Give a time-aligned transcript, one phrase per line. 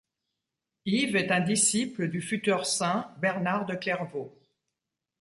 [0.87, 4.35] Yves est un disciple du futur saint Bernard de Clairvaux.